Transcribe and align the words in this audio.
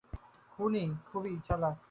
খুনি 0.51 0.83
খুবই 1.07 1.33
চালাক। 1.47 1.77